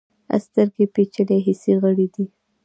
[0.45, 2.25] سترګې پیچلي حسي غړي دي.